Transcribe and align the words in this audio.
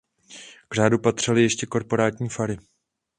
K 0.67 0.75
řádu 0.75 0.97
patřily 0.99 1.41
ještě 1.41 1.65
korporátní 1.65 2.29
fary. 2.29 2.57